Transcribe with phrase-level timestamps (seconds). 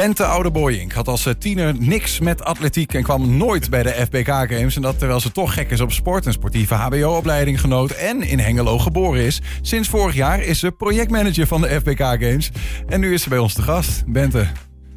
[0.00, 4.26] Bente Oudeboyink had als eh, tiener niks met atletiek en kwam nooit bij de FBK
[4.26, 4.76] Games.
[4.76, 8.38] En dat terwijl ze toch gek is op sport, een sportieve HBO-opleiding genoot en in
[8.38, 9.40] Hengelo geboren is.
[9.62, 12.50] Sinds vorig jaar is ze projectmanager van de FBK Games.
[12.86, 14.02] En nu is ze bij ons te gast.
[14.06, 14.46] Bente,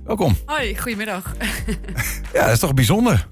[0.04, 0.38] welkom.
[0.46, 1.36] Hoi, goedemiddag.
[2.34, 3.28] Ja, dat is toch bijzonder?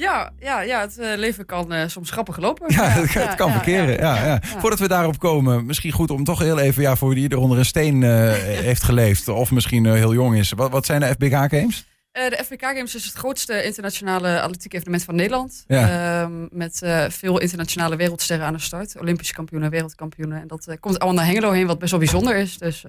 [0.00, 2.72] Ja, ja, ja het eh, leven kan eh, soms grappig lopen.
[2.74, 3.98] Ja, het, het kan verkeren.
[3.98, 7.28] Ja, ja, Voordat we daarop komen, misschien goed om toch heel even, ja, voor wie
[7.28, 8.32] er onder een steen eh,
[8.68, 10.52] heeft geleefd, of misschien heel jong is.
[10.52, 11.84] Wat, wat zijn de FBK Games?
[12.12, 15.64] De FBK Games is het grootste internationale atletiek evenement van Nederland.
[15.66, 19.00] Ehm, met veel internationale wereldsterren aan de start.
[19.00, 20.40] Olympische kampioenen, wereldkampioenen.
[20.40, 22.58] En dat komt allemaal naar Hengelo heen, wat best wel bijzonder is.
[22.58, 22.84] Dus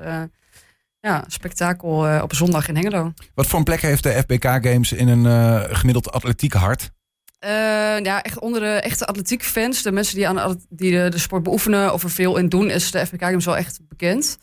[1.00, 3.14] ja, spektakel op zondag in Hengelo.
[3.34, 6.91] Wat voor een plek heeft de FBK Games in een gemiddeld atletiek hart?
[7.41, 7.50] Eh,
[8.04, 11.94] ja, echt onder de echte atletiekfans, de mensen die, aan die de, de sport beoefenen
[11.94, 14.38] of er veel in doen, is de FBK Games wel echt bekend.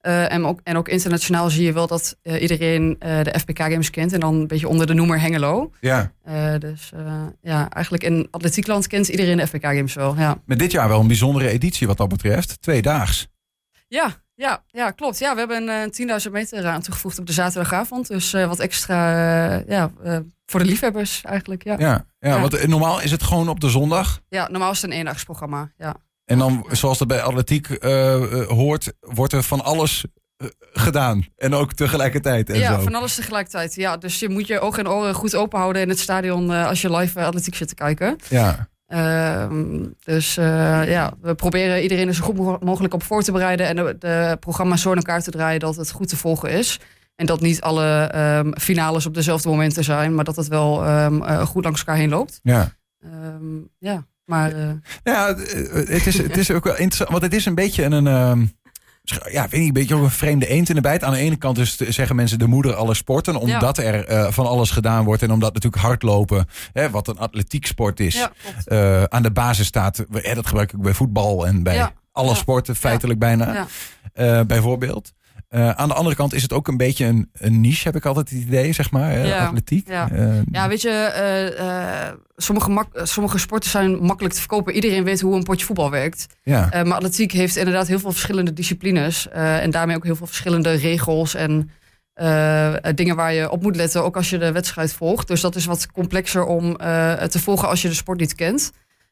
[0.00, 3.90] Eh, en, ook, en ook internationaal zie je wel dat eh, iedereen de FBK Games
[3.90, 4.12] kent.
[4.12, 5.70] En dan een beetje onder de noemer Hengelo.
[5.80, 6.12] Ja.
[6.58, 6.92] Dus
[7.42, 10.14] ja, eigenlijk in atletiekland kent iedereen de FBK Games wel.
[10.16, 12.62] Ja, Met dit jaar wel een bijzondere editie wat dat betreft.
[12.62, 13.28] Tweedaags.
[13.88, 15.18] Ja, ja, ja klopt.
[15.18, 18.08] Ja, we hebben een eh, 10.000 meter aan toegevoegd op de zaterdagavond.
[18.08, 19.10] Dus eh, wat extra
[19.58, 21.64] eh, ja, eh, voor de liefhebbers eigenlijk.
[21.64, 21.74] Ja.
[21.78, 21.86] Ja.
[21.88, 22.40] Ja, ja, Ja.
[22.40, 24.20] want eh, normaal is het gewoon op de zondag.
[24.30, 25.72] normaal is het een eendagsprogramma.
[25.78, 25.94] Ja.
[26.24, 30.04] En dan, zoals dat bij atletiek eh, eh, hoort, wordt er van alles
[30.36, 31.26] eh, gedaan.
[31.36, 32.80] En ook tegelijkertijd en ja, zo.
[32.82, 33.74] van alles tegelijkertijd.
[33.74, 36.66] Ja, dus je moet je ogen en oren goed open houden in het stadion eh,
[36.66, 38.16] als je live eh, atletiek zit te kijken.
[38.28, 38.68] Ja,
[40.04, 43.66] dus eh, ja, we proberen iedereen er zo goed mo- mogelijk op voor te bereiden
[43.66, 46.80] en de, de programma's zo in elkaar te draaien dat het goed te volgen is.
[47.16, 51.22] En dat niet alle ehm, finales op dezelfde momenten zijn, maar dat het wel ehm,
[51.22, 52.40] eh, goed langs elkaar heen loopt.
[52.42, 52.76] ja.
[53.02, 54.68] Ehm, ja, maar eh,
[55.02, 58.44] Ja, het is, het is ook wel interessant, want het is een beetje een, ehm,
[59.30, 61.04] ja, weet niet, een beetje ook een vreemde eend in de bijt.
[61.04, 64.30] Aan de ene kant is, het, zeggen mensen de moeder alle sporten, omdat er eh,
[64.30, 68.68] van alles gedaan wordt en omdat natuurlijk hardlopen, hè, wat een atletieksport is, ja, klopt.
[68.68, 70.04] eh, aan de basis staat.
[70.12, 73.66] Hè, dat gebruik ik bij voetbal en bij Ja, alle sporten feitelijk bijna,
[74.12, 75.12] eh, bijvoorbeeld.
[75.48, 78.06] Eh, aan de andere kant is het ook een beetje een, een niche, heb ik
[78.06, 79.88] altijd het idee, zeg maar, hè, Ja, atletiek.
[79.88, 80.10] ja.
[80.10, 84.74] Eh, Ja, weet je, eh, sommige, mak- sommige sporten zijn makkelijk te verkopen.
[84.74, 86.26] Iedereen weet hoe een potje voetbal werkt.
[86.42, 86.68] ja.
[86.72, 89.28] Maar atletiek heeft inderdaad heel veel verschillende disciplines.
[89.30, 91.70] en daarmee ook heel veel verschillende regels en
[92.94, 94.04] dingen waar je op moet letten.
[94.04, 95.28] Ook als je de wedstrijd volgt.
[95.28, 96.76] Dus dat is wat complexer om
[97.28, 98.70] te volgen als je de sport niet kent.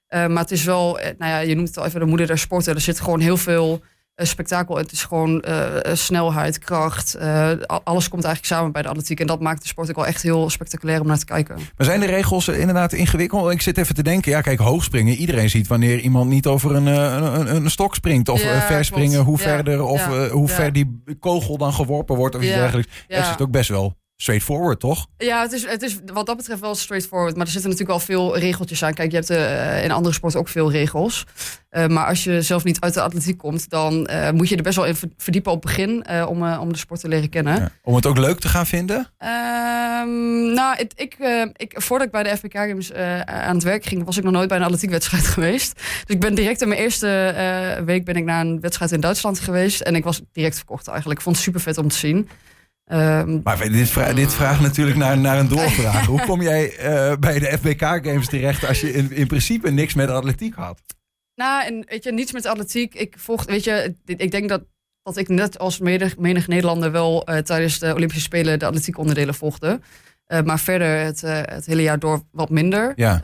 [0.09, 2.75] Maar het is wel, nou ja, je noemt het al even de moeder der sporten.
[2.75, 3.83] Er zit gewoon heel veel
[4.17, 4.77] spektakel.
[4.77, 7.15] Het is gewoon eh, eh, snelheid, kracht.
[7.15, 7.51] eh,
[7.85, 9.21] alles komt eigenlijk samen bij de atletiek.
[9.21, 11.57] En dat maakt de sport ook wel echt heel spectaculair om naar te kijken.
[11.57, 13.51] Maar zijn de regels inderdaad ingewikkeld?
[13.53, 14.31] Ik zit even te denken.
[14.31, 15.15] Ja, kijk, hoogspringen.
[15.15, 18.29] Iedereen ziet wanneer iemand niet over een, een, een, stok springt.
[18.29, 19.83] Of Ja, verspringen, hoe Ja, verder.
[19.83, 22.35] Of ja, hoe ver die kogel dan geworpen wordt.
[22.35, 22.93] Of iets dergelijks.
[23.09, 23.21] Ja.
[23.21, 25.07] is het ook best wel straightforward, toch?
[25.19, 27.37] Ja, het is, het is wat dat betreft wel straightforward.
[27.37, 28.95] Maar er zitten natuurlijk wel veel regeltjes aan.
[28.95, 31.25] Kijk, je hebt eh, in andere sporten ook veel regels.
[31.69, 34.63] Eh, maar als je zelf niet uit de atletiek komt, dan eh, moet je er
[34.63, 37.55] best wel in verdiepen op het begin om, om de sport te leren kennen.
[37.55, 37.71] Ja.
[37.83, 39.11] Om het ook leuk te gaan vinden?
[39.19, 41.17] Ehm, nou, het, ik,
[41.57, 42.93] ik, voordat ik bij de FBK Games
[43.25, 45.75] aan het werk ging, was ik nog nooit bij een atletiekwedstrijd geweest.
[45.75, 47.35] Dus ik ben direct in mijn eerste
[47.85, 49.81] week ben ik naar een wedstrijd in Duitsland geweest.
[49.81, 51.19] En ik was direct verkocht eigenlijk.
[51.19, 52.29] Ik vond het super vet om te zien.
[52.87, 56.07] Ehm, Maar dit, vra dit vraagt natuurlijk naar, naar een doorvraag.
[56.07, 59.95] Hoe kom jij eh, bij de FBK Games terecht als je in, in principe niks
[59.95, 60.81] met atletiek had?
[61.35, 62.95] Nou, en weet je, niets met atletiek.
[62.95, 64.63] Ik volg, weet je, ik denk dat,
[65.03, 68.99] dat ik net als menig, menig Nederlander wel eh, tijdens de Olympische Spelen de atletiek
[68.99, 69.81] onderdelen volgde.
[70.27, 72.93] Eh, maar verder het, het hele jaar door wat minder.
[72.97, 73.23] Ja.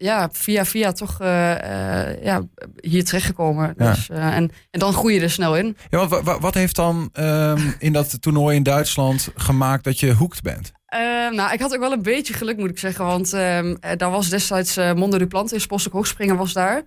[0.00, 2.42] Ja, via via toch eh, eh, ja,
[2.80, 3.74] hier terechtgekomen.
[3.76, 3.90] Ja.
[3.90, 5.76] Dus, eh, en, en dan groei je er snel in.
[5.90, 10.00] Ja, want wa- wa- wat heeft dan ehm, in dat toernooi in Duitsland gemaakt dat
[10.00, 10.72] je hoekt bent?
[10.86, 13.04] Ehm, nou, ik had ook wel een beetje geluk, moet ik zeggen.
[13.04, 16.82] Want ehm, eh, daar was destijds Monde Duplantis, Postok Hoogspringer was daar.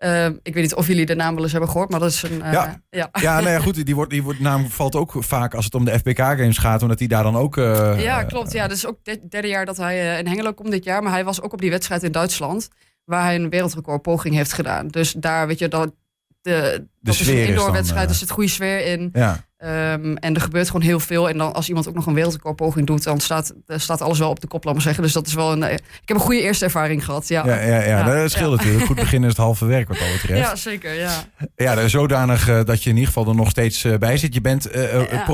[0.00, 2.22] Ehm, ik weet niet of jullie de naam wel eens hebben gehoord, maar dat is
[2.22, 2.42] een...
[2.42, 2.80] eh, Ja.
[2.90, 3.08] ja.
[3.20, 3.84] Ja, nou ja, goed.
[3.86, 6.98] Die, wordt, die wordt, naam valt ook vaak als het om de FBK-games gaat, omdat
[6.98, 7.56] hij daar dan ook.
[7.56, 8.52] eh, Ja, klopt.
[8.52, 11.02] Ja, dat is ook het derde jaar dat hij eh, in Hengelo komt dit jaar.
[11.02, 12.68] Maar hij was ook op die wedstrijd in Duitsland.
[13.04, 14.88] Waar hij een wereldrecord poging heeft gedaan.
[14.88, 15.92] Dus daar, weet je, dat,
[16.40, 18.04] de, dat is een is indoor dan, wedstrijd.
[18.04, 19.10] eh, Er zit goede sfeer in.
[19.12, 21.28] Ja, Ehm, en er gebeurt gewoon heel veel.
[21.28, 24.28] En dan als iemand ook nog een wereldrecord poging doet, dan staat, staat alles wel
[24.30, 25.02] op de kop, laat maar zeggen.
[25.02, 25.62] Dus dat is wel een.
[25.62, 27.28] eh, Ik heb een goede eerste ervaring gehad.
[27.28, 28.56] Ja, ja, ja, ja, Ja, dat scheelt ja.
[28.56, 28.86] natuurlijk.
[28.86, 30.40] Goed beginnen is het halve werk wat dat betreft.
[30.48, 30.94] Ja, zeker.
[30.94, 31.10] Ja.
[31.56, 34.34] Ja, zodanig eh, dat je in ieder geval er nog steeds eh, bij zit.
[34.34, 35.24] Je bent eh, eh,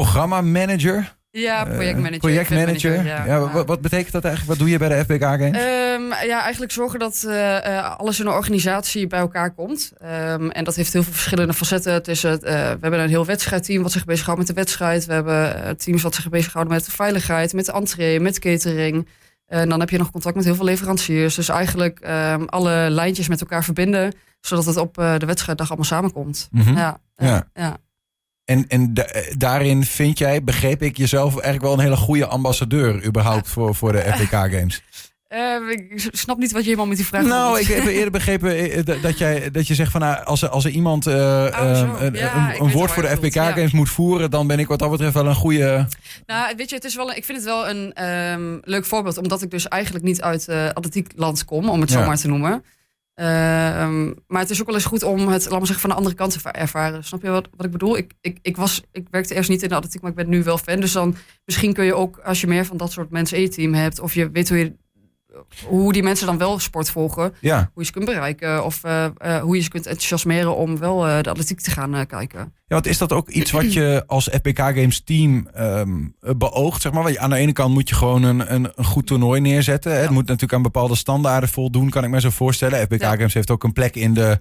[1.40, 1.56] Ja.
[1.56, 2.18] Ja, projectmanager.
[2.18, 3.04] projectmanager.
[3.04, 4.58] Ja, ja, Wat, wat, betekent dat eigenlijk?
[4.58, 5.62] Wat doe je bij de FBK Games?
[5.96, 9.92] Um, ja, eigenlijk zorgen dat uh, alles in een organisatie bij elkaar komt.
[10.02, 12.02] Um, en dat heeft heel veel verschillende facetten.
[12.08, 15.06] Uh, we hebben een heel wedstrijdteam wat zich bezighoudt met de wedstrijd.
[15.06, 19.08] We hebben teams wat zich bezighouden met de veiligheid, met de entree, met catering.
[19.46, 21.34] En dan heb je nog contact met heel veel leveranciers.
[21.34, 26.48] Dus eigenlijk um, alle lijntjes met elkaar verbinden, zodat het op de wedstrijddag allemaal samenkomt.
[26.50, 26.76] Mm -hmm.
[26.76, 27.48] ja, ja.
[27.54, 27.76] ja.
[28.46, 28.94] En, en
[29.36, 33.92] daarin vind jij, begreep ik jezelf eigenlijk wel een hele goede ambassadeur überhaupt voor, voor
[33.92, 34.82] de FBK Games?
[35.28, 38.84] Uh, ik snap niet wat je helemaal met die vraag Nou, ik heb eerder begrepen
[39.02, 42.14] dat, jij, dat je zegt van nou, als, er, als er iemand uh, oh, een,
[42.14, 44.90] ja, een, een woord voor de FBK Games moet voeren, dan ben ik wat dat
[44.90, 45.86] betreft wel een goede.
[46.26, 49.42] Nou, weet je, het is wel, ik vind het wel een um, leuk voorbeeld, omdat
[49.42, 52.64] ik dus eigenlijk niet uit uh, atletiekland kom, om het zo maar te noemen.
[53.20, 53.26] Uh,
[54.26, 56.42] maar het is ook wel eens goed om het, laat zeggen, van de andere kant
[56.42, 57.04] te ervaren.
[57.04, 57.96] Snap je wat, wat ik bedoel?
[57.96, 60.42] Ik, ik, ik, was, ik werkte eerst niet in de atletiek, maar ik ben nu
[60.42, 60.80] wel fan.
[60.80, 63.48] Dus dan misschien kun je ook, als je meer van dat soort mensen in je
[63.48, 64.72] team hebt, of je weet hoe je
[65.66, 67.34] hoe die mensen dan wel sport volgen.
[67.40, 67.56] Ja.
[67.56, 68.64] Hoe je ze kunt bereiken.
[68.64, 72.06] Of uh, uh, hoe je ze kunt enthousiasmeren om wel uh, de atletiek te gaan
[72.06, 72.52] kijken.
[72.68, 76.82] Ja, want is dat ook iets wat je als Epic Games team um, beoogt?
[76.82, 77.02] Zeg maar?
[77.02, 79.92] Want aan de ene kant moet je gewoon een, een, een goed toernooi neerzetten.
[79.92, 79.98] Ja.
[79.98, 82.86] Het moet natuurlijk aan bepaalde standaarden voldoen, kan ik me zo voorstellen.
[82.88, 83.16] Ja.
[83.16, 84.38] Games heeft ook een plek in de,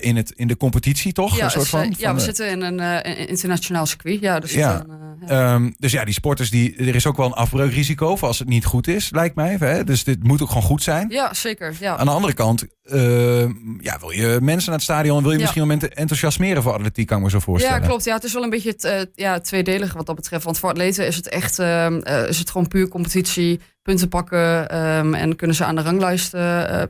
[0.00, 1.36] in het, in de competitie, toch?
[1.36, 4.20] Ja, een soort van, ja we zitten in een internationaal circuit.
[4.20, 4.84] Ja, dus, ja.
[5.28, 8.48] Um, dus ja, die sporters, die, er is ook wel een afbreukrisico voor als het
[8.48, 9.56] niet goed is, lijkt mij.
[9.58, 9.84] Hè?
[9.84, 11.08] Dus dit moet ook gewoon goed zijn.
[11.08, 11.76] Ja, zeker.
[11.80, 11.96] Ja.
[11.96, 13.40] Aan de andere kant, uh,
[13.78, 15.42] ja, wil je mensen naar het stadion, wil je ja.
[15.42, 17.80] misschien wel mensen enthousiasmeren voor atletiek, kan ik me zo voorstellen.
[17.80, 18.04] Ja, klopt.
[18.04, 20.44] Ja, het is wel een beetje het, uh, ja, tweedelig wat dat betreft.
[20.44, 21.96] Want voor atleten is het echt, uh,
[22.28, 26.30] is het gewoon puur competitie, punten pakken um, en kunnen ze aan de ranglijst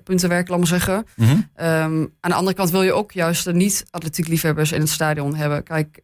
[0.04, 1.06] punten werken, laat maar zeggen.
[1.16, 1.66] Mm -hmm.
[1.66, 5.62] um, aan de andere kant wil je ook juist de niet-atletiekliefhebbers in het stadion hebben.
[5.62, 6.02] Kijk,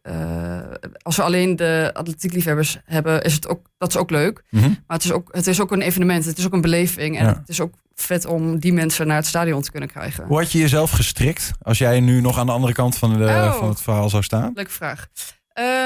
[1.01, 4.43] als we alleen de atletiekliefhebbers hebben, is het ook, dat is ook leuk.
[4.49, 4.69] Mm -hmm.
[4.87, 7.25] Maar het is, ook, het is ook een evenement, het is ook een beleving en
[7.25, 7.33] ja.
[7.39, 10.25] het is ook vet om die mensen naar het stadion te kunnen krijgen.
[10.25, 13.23] Hoe had je jezelf gestrikt als jij nu nog aan de andere kant van, de,
[13.23, 14.51] oh, van het verhaal zou staan?
[14.55, 15.07] Leuke vraag.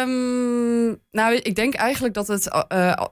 [0.07, 3.03] Um, nou, ik denk eigenlijk dat het, uh,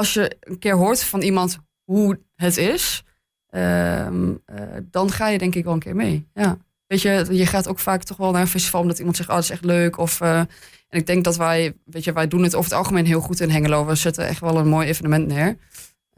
[0.00, 3.02] als je een keer hoort van iemand hoe het is,
[3.50, 6.28] um, uh, dan ga je denk ik wel een keer mee.
[6.34, 6.58] Ja.
[6.86, 9.34] Weet je, je gaat ook vaak toch wel naar een festival omdat iemand zegt, oh,
[9.34, 9.98] dat is echt leuk.
[9.98, 10.48] Of, uh, en
[10.88, 13.50] ik denk dat wij, weet je, wij doen het over het algemeen heel goed in
[13.50, 13.86] Hengelo.
[13.86, 15.56] We zetten echt wel een mooi evenement neer.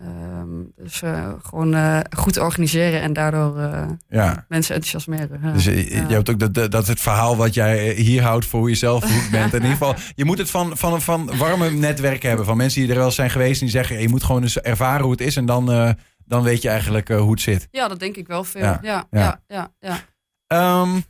[0.00, 4.44] Um, dus uh, gewoon uh, goed organiseren en daardoor uh, ja.
[4.48, 5.40] mensen enthousiasmeren.
[5.42, 5.52] Ja.
[5.52, 8.68] Dus je, je hebt ook dat, dat het verhaal wat jij hier houdt voor hoe
[8.68, 9.54] je zelf goed bent.
[9.54, 12.44] in ieder geval, je moet het van, van, van warme netwerk hebben.
[12.46, 15.02] Van mensen die er wel zijn geweest en die zeggen, je moet gewoon eens ervaren
[15.02, 15.36] hoe het is.
[15.36, 17.68] En dan, dan weet je eigenlijk hoe het zit.
[17.70, 18.62] Ja, dat denk ik wel veel.
[18.62, 19.40] Ja, ja, ja.
[19.46, 20.00] ja, ja
[20.52, 21.04] um,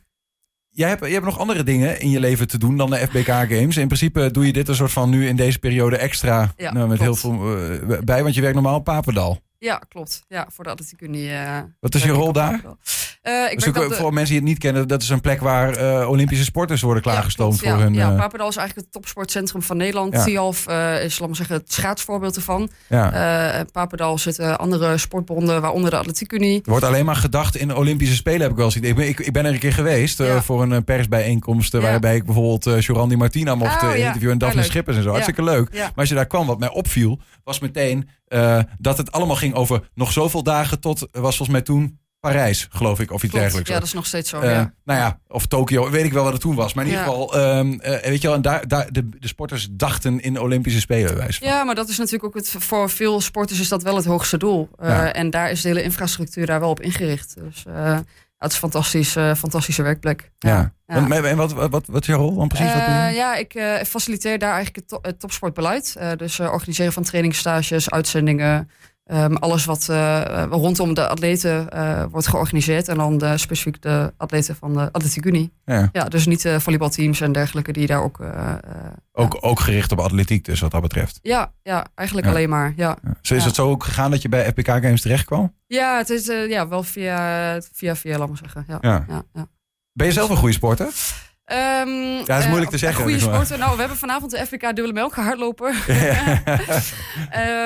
[0.75, 3.27] Jij hebt, je hebt nog andere dingen in je leven te doen dan de FBK
[3.27, 3.77] Games.
[3.77, 6.87] In principe doe je dit een soort van nu in deze periode extra ja, nou,
[6.87, 7.21] met klopt.
[7.21, 9.39] heel veel uh, bij, want je werkt normaal op Papendal.
[9.59, 10.23] Ja, klopt.
[10.27, 11.29] Ja, voor de Atletiek Unie.
[11.29, 12.61] Uh, Wat is je rol daar?
[13.23, 13.95] Uh, ik dus de...
[13.95, 17.03] Voor mensen die het niet kennen, dat is een plek waar uh, Olympische sporters worden
[17.03, 17.93] klaargestoomd ja, voor hun.
[17.93, 20.13] Ja, Papendal is eigenlijk het topsportcentrum van Nederland.
[20.13, 20.23] Ja.
[20.23, 22.69] Tialf uh, is, laat maar zeggen, het schaatsvoorbeeld ervan.
[22.89, 23.65] Ja.
[23.71, 26.61] Papendal zitten andere sportbonden, waaronder de Atletiek Unie.
[26.63, 29.33] Er wordt alleen maar gedacht in Olympische Spelen, heb ik wel eens ik, ik, ik
[29.33, 33.83] ben er een keer geweest voor een persbijeenkomst, waarbij ik bijvoorbeeld uh, Jorandi Martina mocht
[33.83, 35.09] oh, interviewen en Daphne Schippers en zo.
[35.09, 35.71] Hartstikke leuk.
[35.71, 38.09] Maar als je daar kwam, wat mij opviel, was meteen
[38.77, 42.99] dat het allemaal ging over nog zoveel dagen tot, was volgens mij toen Parijs, geloof
[42.99, 43.33] ik, of iets Klopt.
[43.33, 43.69] dergelijks.
[43.69, 44.41] Ja, dat is nog steeds zo.
[44.41, 44.73] Uh, ja.
[44.83, 46.73] Nou ja, of Tokio, weet ik wel wat het toen was.
[46.73, 49.67] Maar in ieder geval, um, uh, weet je wel, en daar, daar, de, de sporters
[49.71, 51.15] dachten in Olympische Spelen.
[51.15, 51.47] Wijs van.
[51.47, 54.37] Ja, maar dat is natuurlijk ook het, voor veel sporters is dat wel het hoogste
[54.37, 54.69] doel.
[54.81, 55.13] Uh, ja.
[55.13, 57.35] En daar is de hele infrastructuur daar wel op ingericht.
[57.37, 57.63] Dus
[58.37, 60.31] het is een fantastisch, fantastische werkplek.
[60.39, 60.73] Ja.
[60.87, 60.95] ja.
[60.95, 62.73] En, en wat, wat, wat, wat is jouw rol dan precies?
[62.73, 63.51] wat ja, ik
[63.87, 65.97] faciliteer daar eigenlijk het, to het topsportbeleid.
[66.17, 68.69] dus organiseren van trainingsstages, uitzendingen.
[69.11, 72.87] Um, alles wat uh, rondom de atleten uh, wordt georganiseerd.
[72.87, 75.53] En dan de, specifiek de atleten van de Atletiek Unie.
[75.65, 75.89] Ja.
[75.91, 78.19] ja dus niet de volleybalteams en dergelijke die daar ook...
[79.11, 79.39] ook, ja.
[79.39, 81.19] ook gericht op atletiek dus wat dat betreft?
[81.21, 82.33] Ja, ja eigenlijk ja.
[82.33, 82.73] alleen maar.
[82.75, 82.97] Ja.
[83.21, 85.53] Zo is het zo ook gegaan dat je bij FPK Games terecht kwam?
[85.67, 88.65] Ja, het is ja, wel via, via, via, laat maar zeggen.
[88.67, 89.05] Ja.
[89.07, 89.47] Ja.
[89.93, 90.87] Ben je zelf een goede sporter?
[91.53, 93.03] Um, ja, dat is moeilijk te zeggen.
[93.03, 93.59] Goede sporten.
[93.59, 95.73] Nou, we hebben vanavond de FVK Dubbele Melk gehardlopen.
[95.87, 96.41] Ja.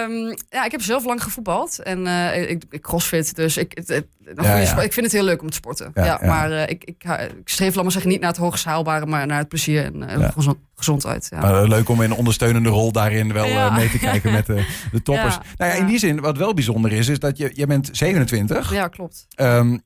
[0.03, 1.79] um, ja, ik heb zelf lang gevoetbald.
[1.79, 4.06] En uh, ik, ik crossfit, dus ik, het, het,
[4.41, 4.82] ja, ja.
[4.82, 5.91] ik vind het heel leuk om te sporten.
[5.94, 7.03] Ja, Maar uh, ik, ik,
[7.38, 10.32] ik streef, laat maar zeggen, niet naar het hoogst haalbare, maar naar het plezier en
[10.34, 11.29] gezond, gezondheid.
[11.39, 15.01] Maar leuk om in een ondersteunende rol daarin wel mee te kijken met de, de
[15.10, 15.38] toppers.
[15.58, 18.74] Nou ja, in die zin, wat wel bijzonder is, is dat je, je bent 27.
[18.74, 19.27] Ja, klopt.
[19.36, 19.82] Um,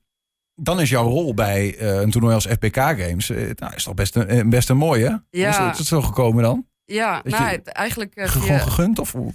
[0.54, 3.94] dan is jouw rol bij uh, een toernooi als FPK Games, uh, nou, is toch
[3.94, 5.24] best een, best een mooie.
[5.30, 5.70] Ja.
[5.70, 6.66] Is het zo gekomen dan?
[6.84, 8.98] Ja, Dat nou, je- eigenlijk eh, via- Gewoon gegund?
[8.98, 9.32] Of hoe?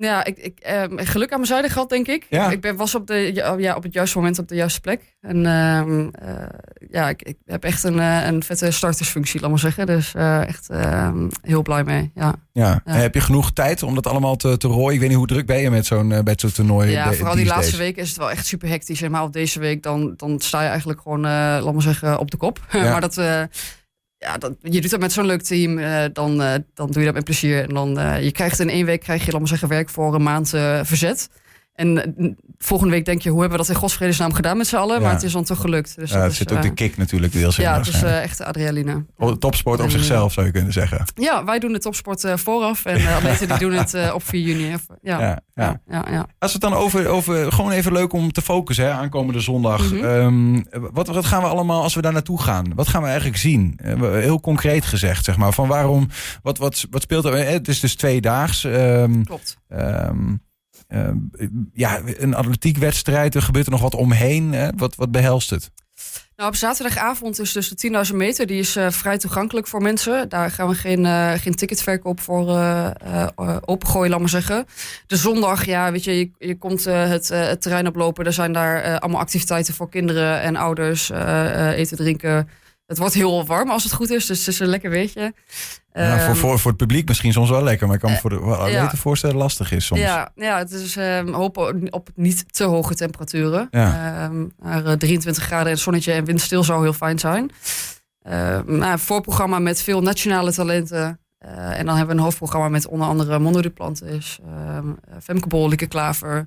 [0.00, 2.26] Ja, ik, ik, ehm, geluk aan mijn zijde gehad, denk ik.
[2.30, 2.50] Ja.
[2.50, 5.16] Ik ben, was op, de, ja, ja, op het juiste moment op de juiste plek.
[5.20, 6.46] En ehm, eh,
[6.90, 9.86] ja, ik, ik heb echt een, eh, een vette startersfunctie, laat maar zeggen.
[9.86, 12.10] Dus eh, echt ehm, heel blij mee.
[12.14, 12.80] Ja, Ja.
[12.84, 14.94] Heb je genoeg tijd om dat allemaal te, te rooien?
[14.94, 16.24] Ik weet niet hoe druk ben je met zo'n
[16.54, 16.90] toernooi.
[16.90, 17.82] ja de- vooral die laatste days?
[17.82, 19.08] weken is het wel echt super hectisch.
[19.08, 22.36] Maar op deze week, dan, dan sta je eigenlijk gewoon, laat maar zeggen, op de
[22.36, 22.58] kop.
[22.72, 22.90] Ja.
[22.90, 23.20] maar dat...
[24.18, 27.14] ja, je doet dat met zo'n leuk team, eh, dan, eh, dan doe je dat
[27.14, 27.62] met plezier.
[27.62, 30.22] En dan, eh, je krijgt in één week, krijg je, laat zeggen, werk voor een
[30.22, 30.48] maand
[30.82, 31.28] verzet.
[31.78, 34.76] En eh, volgende week denk je, hoe hebben we dat in godsvredesnaam gedaan met z'n
[34.76, 34.96] allen?
[34.96, 35.02] Ja.
[35.02, 35.96] Maar het is dan toch gelukt.
[35.96, 37.64] Dus Ja, dat is, zit ook eh, de kick natuurlijk deels in.
[37.64, 39.04] Ja, het is eh, echt adrenaline.
[39.18, 41.04] Oh, Topsport op zichzelf zou je kunnen zeggen.
[41.14, 42.84] Ja, wij doen de topsport eh, vooraf.
[42.84, 44.76] En de atleten die doen het eh, op 4 juni.
[45.02, 45.20] Ja,
[45.54, 46.26] Ja, ja, ja.
[46.38, 49.92] Als we het dan over, over gewoon even leuk om te focussen, hè, aankomende zondag.
[49.92, 50.04] Mhm.
[50.04, 52.72] Ehm, wat, wat gaan we allemaal als we daar naartoe gaan?
[52.74, 53.78] Wat gaan we eigenlijk zien?
[53.82, 55.52] Eh, Heel concreet gezegd, zeg maar.
[55.52, 56.08] Van waarom,
[56.42, 57.34] wat, wat, wat speelt er?
[57.34, 58.64] eh, Het is dus tweedaags.
[58.64, 59.56] Ehm klopt.
[59.68, 60.34] ehm,
[61.72, 63.34] ja, een atletiekwedstrijd.
[63.34, 64.52] Er gebeurt er nog wat omheen.
[64.52, 64.68] Hè?
[64.76, 65.70] Wat, wat behelst het?
[66.36, 68.46] Nou, op zaterdagavond is dus de 10.000 meter.
[68.46, 70.28] Die is eh, vrij toegankelijk voor mensen.
[70.28, 74.66] Daar gaan we geen, eh, geen ticketverkoop voor eh, eh, eh, opengooien, laat maar zeggen.
[75.06, 78.24] De zondag, ja, weet je, je, komt eh, het, eh, het terrein oplopen.
[78.26, 81.10] Er zijn daar eh, allemaal activiteiten voor kinderen en ouders.
[81.10, 82.48] eh, eh, eten, drinken.
[82.88, 85.20] Het wordt heel warm als het goed is, dus het is een lekker weertje.
[85.92, 87.86] Ja, voor, Ehm, voor, voor het publiek misschien soms wel lekker.
[87.86, 88.90] Maar ik kan me Eh, voor de atleten ja.
[88.96, 90.00] voorstellen lastig is soms.
[90.00, 93.68] Ja, ja, het is ehm, hopen op niet te hoge temperaturen.
[93.70, 94.22] Ja.
[94.24, 97.50] Ehm, maar, eh, 23 graden en zonnetje en windstil zou heel fijn zijn.
[98.22, 101.20] Ehm nou, voorprogramma met veel nationale talenten.
[101.38, 104.86] Eh, en dan hebben we een hoofdprogramma met onder andere Mondo Duplantis, ehm
[105.22, 106.46] Femke Bol, Lieke Klaver,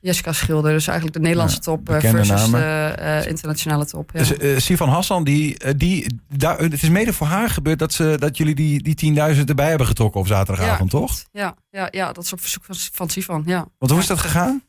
[0.00, 0.72] Jessica Schilder.
[0.72, 4.10] Dus eigenlijk de Nederlandse top eh, versus de eh, internationale top.
[4.12, 4.18] Ja.
[4.18, 7.92] Dus eh, Sivan Hassan, die, eh, die, daar, het is mede voor haar gebeurd dat,
[7.92, 11.24] ze, dat jullie die, die 10.000 erbij hebben getrokken op zaterdagavond, toch?
[11.32, 13.66] ja, ja, ja, dat is op verzoek van, van Sivan, ja.
[13.78, 14.62] Want hoe is dat gegaan?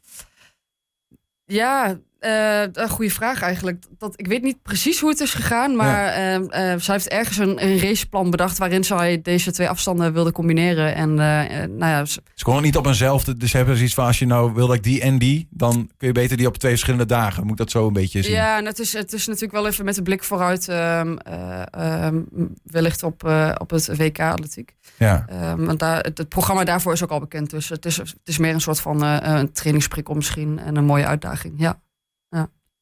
[1.45, 3.83] Ja, eh, een goede vraag eigenlijk.
[3.97, 7.37] Dat, ik weet niet precies hoe het is gegaan, maar ehm, eh, zij heeft ergens
[7.37, 10.95] een, een raceplan bedacht waarin zij deze twee afstanden wilde combineren.
[10.95, 13.37] En eh, nou ja, ze- Ze kon het niet op eenzelfde.
[13.37, 15.89] Dus ze hebben zoiets van: als je nou wil dat ik die en die, dan
[15.97, 17.41] kun je beter die op twee verschillende dagen.
[17.43, 18.31] Moet ik dat zo een beetje zien?
[18.33, 21.61] ja, en het is, het is natuurlijk wel even met de blik vooruit, ehm, eh,
[22.05, 22.21] ehm,
[22.63, 23.23] wellicht op,
[23.57, 24.75] op het WK atletiek.
[24.97, 25.25] Ja.
[25.57, 28.37] Want daar, het, het programma daarvoor is ook al bekend, dus het is, het is
[28.37, 31.53] meer een soort van een trainingsprikkel misschien en een mooie uitdaging.
[31.57, 31.79] Ja,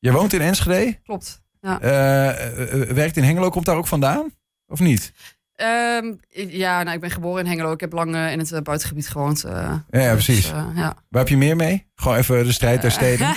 [0.01, 1.41] Je woont in Enschede, klopt.
[1.61, 4.33] eh, eh, werkt in Hengelo, komt daar ook vandaan?
[4.67, 5.13] Of niet?
[5.55, 6.13] Ehm,
[6.47, 7.71] ja, nou, ik ben geboren in Hengelo.
[7.71, 9.41] Ik heb lang in het buitengebied gewoond.
[9.47, 10.51] Ja, ja, dus, precies.
[10.51, 10.95] eh, ja.
[11.09, 11.85] Waar heb je meer mee?
[11.95, 13.27] Gewoon even de strijd der steden.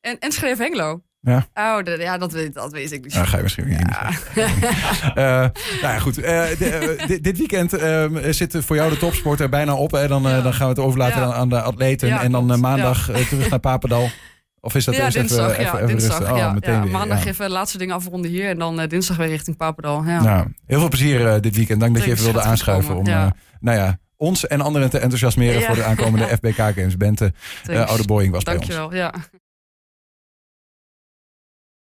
[0.00, 1.02] en, en schreef Hengelo.
[1.20, 1.46] Ja.
[1.54, 3.14] Oh, de- ja, dat weet, dat weet ik niet.
[3.14, 3.80] Nou, ga je misschien niet.
[3.80, 4.10] Ja.
[5.80, 6.14] Nou ja, goed.
[6.14, 9.90] De- dit, weekend ehm, zit voor jou de topsport er bijna op.
[9.90, 10.08] Hè?
[10.08, 10.40] Dan, Ja.
[10.40, 11.32] dan gaan we het overlaten Ja.
[11.32, 12.08] aan, de atleten.
[12.08, 14.08] Ja, en dan maandag terug naar Papendal.
[14.64, 15.50] Of is dat ja, dinsdag.
[15.50, 16.30] even, ja, even, dinsdag?
[16.32, 16.82] Oh, ja, meteen ja.
[16.82, 16.90] weer.
[16.90, 18.48] Maandag even laatste dingen afronden hier.
[18.48, 20.04] En dan eh, dinsdag weer richting Papendal.
[20.04, 20.22] Ja.
[20.22, 21.80] Nou, heel veel plezier eh, dit weekend.
[21.80, 22.96] Dank dat je even wilde aanschuiven.
[22.96, 23.26] Om eh,
[23.60, 26.96] nou ja, ons en anderen te enthousiasmeren voor de aankomende FBK Games.
[26.96, 27.90] Bente, Thanks.
[27.90, 28.66] Oude Boeing was bij ons.
[28.66, 28.94] Dankjewel.
[28.94, 29.14] Ja.